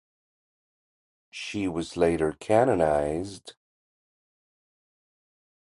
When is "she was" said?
1.29-1.95